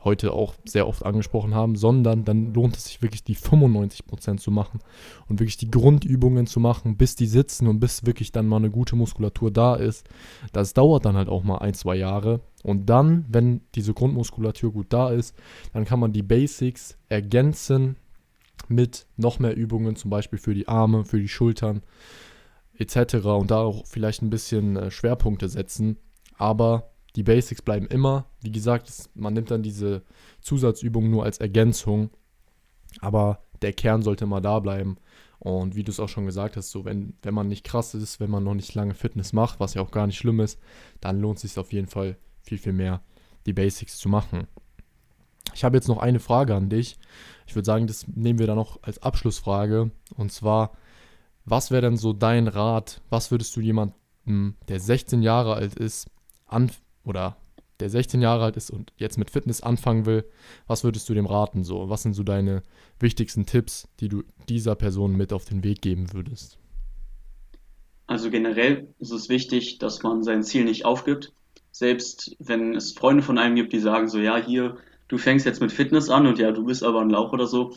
[0.03, 4.51] heute auch sehr oft angesprochen haben, sondern dann lohnt es sich wirklich die 95% zu
[4.51, 4.79] machen
[5.27, 8.69] und wirklich die Grundübungen zu machen, bis die sitzen und bis wirklich dann mal eine
[8.69, 10.07] gute Muskulatur da ist.
[10.53, 14.87] Das dauert dann halt auch mal ein, zwei Jahre und dann, wenn diese Grundmuskulatur gut
[14.89, 15.35] da ist,
[15.73, 17.97] dann kann man die Basics ergänzen
[18.67, 21.81] mit noch mehr Übungen, zum Beispiel für die Arme, für die Schultern
[22.77, 23.15] etc.
[23.25, 25.97] und da auch vielleicht ein bisschen äh, Schwerpunkte setzen.
[26.37, 28.25] Aber die Basics bleiben immer.
[28.41, 30.03] Wie gesagt, man nimmt dann diese
[30.41, 32.11] Zusatzübungen nur als Ergänzung.
[33.01, 34.97] Aber der Kern sollte immer da bleiben.
[35.39, 38.19] Und wie du es auch schon gesagt hast, so wenn, wenn man nicht krass ist,
[38.19, 40.59] wenn man noch nicht lange Fitness macht, was ja auch gar nicht schlimm ist,
[40.99, 43.01] dann lohnt es sich auf jeden Fall viel, viel mehr,
[43.45, 44.47] die Basics zu machen.
[45.53, 46.97] Ich habe jetzt noch eine Frage an dich.
[47.45, 49.91] Ich würde sagen, das nehmen wir dann noch als Abschlussfrage.
[50.15, 50.73] Und zwar,
[51.45, 53.01] was wäre denn so dein Rat?
[53.09, 56.09] Was würdest du jemandem, der 16 Jahre alt ist,
[56.47, 56.71] an
[57.03, 57.37] oder
[57.79, 60.25] der 16 Jahre alt ist und jetzt mit Fitness anfangen will,
[60.65, 61.63] was würdest du dem raten?
[61.63, 62.63] So, was sind so deine
[62.99, 66.57] wichtigsten Tipps, die du dieser Person mit auf den Weg geben würdest?
[68.07, 71.33] Also generell ist es wichtig, dass man sein Ziel nicht aufgibt.
[71.71, 74.77] Selbst wenn es Freunde von einem gibt, die sagen so, ja, hier,
[75.09, 77.75] du fängst jetzt mit Fitness an und ja, du bist aber ein Lauch oder so.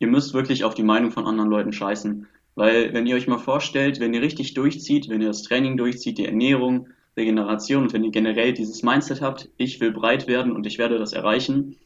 [0.00, 2.26] Ihr müsst wirklich auf die Meinung von anderen Leuten scheißen.
[2.56, 6.18] Weil wenn ihr euch mal vorstellt, wenn ihr richtig durchzieht, wenn ihr das Training durchzieht,
[6.18, 10.66] die Ernährung, Regeneration und wenn ihr generell dieses Mindset habt, ich will breit werden und
[10.66, 11.76] ich werde das erreichen,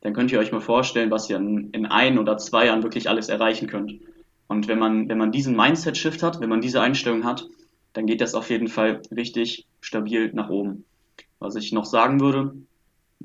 [0.00, 3.08] dann könnt ihr euch mal vorstellen, was ihr in, in ein oder zwei Jahren wirklich
[3.08, 3.94] alles erreichen könnt.
[4.48, 7.48] Und wenn man, wenn man diesen Mindset-Shift hat, wenn man diese Einstellung hat,
[7.92, 10.84] dann geht das auf jeden Fall richtig stabil nach oben.
[11.38, 12.54] Was ich noch sagen würde,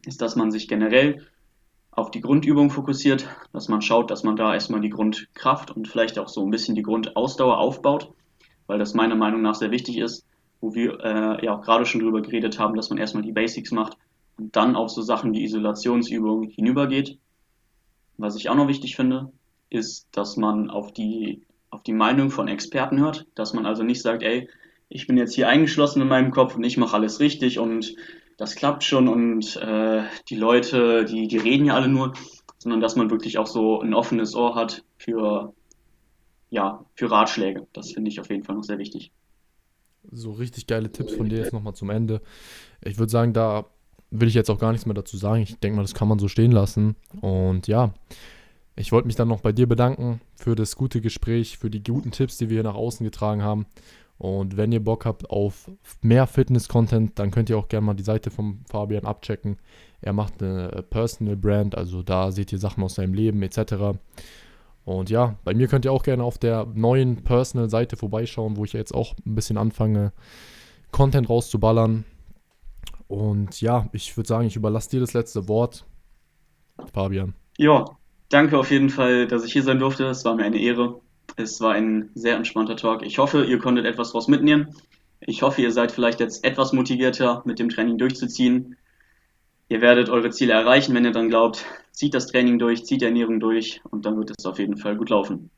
[0.06, 1.26] ist, dass man sich generell
[1.92, 6.18] auf die Grundübung fokussiert, dass man schaut, dass man da erstmal die Grundkraft und vielleicht
[6.18, 8.14] auch so ein bisschen die Grundausdauer aufbaut,
[8.68, 10.26] weil das meiner Meinung nach sehr wichtig ist,
[10.62, 13.72] wo wir äh, ja auch gerade schon drüber geredet haben, dass man erstmal die Basics
[13.72, 13.98] macht
[14.38, 17.18] und dann auf so Sachen wie Isolationsübungen hinübergeht.
[18.18, 19.32] Was ich auch noch wichtig finde,
[19.70, 24.02] ist, dass man auf die, auf die Meinung von Experten hört, dass man also nicht
[24.02, 24.48] sagt, ey,
[24.90, 27.96] ich bin jetzt hier eingeschlossen in meinem Kopf und ich mache alles richtig und
[28.38, 32.14] das klappt schon und äh, die Leute, die, die reden ja alle nur,
[32.58, 35.54] sondern dass man wirklich auch so ein offenes Ohr hat für,
[36.50, 37.68] ja, für Ratschläge.
[37.74, 39.12] Das finde ich auf jeden Fall noch sehr wichtig
[40.12, 42.22] so richtig geile Tipps von dir jetzt nochmal zum Ende.
[42.84, 43.66] Ich würde sagen, da
[44.10, 45.42] will ich jetzt auch gar nichts mehr dazu sagen.
[45.42, 46.96] Ich denke mal, das kann man so stehen lassen.
[47.22, 47.94] Und ja,
[48.76, 52.12] ich wollte mich dann noch bei dir bedanken für das gute Gespräch, für die guten
[52.12, 53.66] Tipps, die wir hier nach außen getragen haben.
[54.18, 58.04] Und wenn ihr Bock habt auf mehr Fitness-Content, dann könnt ihr auch gerne mal die
[58.04, 59.58] Seite vom Fabian abchecken.
[60.00, 63.98] Er macht eine Personal Brand, also da seht ihr Sachen aus seinem Leben etc.
[64.84, 68.74] Und ja, bei mir könnt ihr auch gerne auf der neuen Personal-Seite vorbeischauen, wo ich
[68.74, 70.12] jetzt auch ein bisschen anfange,
[70.92, 72.04] Content rauszuballern.
[73.08, 75.86] Und ja, ich würde sagen, ich überlasse dir das letzte Wort.
[76.94, 77.34] Fabian.
[77.58, 77.86] Ja,
[78.30, 80.06] danke auf jeden Fall, dass ich hier sein durfte.
[80.06, 81.00] Es war mir eine Ehre.
[81.36, 83.04] Es war ein sehr entspannter Talk.
[83.04, 84.76] Ich hoffe, ihr konntet etwas daraus mitnehmen.
[85.20, 88.76] Ich hoffe, ihr seid vielleicht jetzt etwas motivierter, mit dem Training durchzuziehen.
[89.70, 93.06] Ihr werdet eure Ziele erreichen, wenn ihr dann glaubt, zieht das Training durch, zieht die
[93.06, 95.52] Ernährung durch und dann wird es auf jeden Fall gut laufen.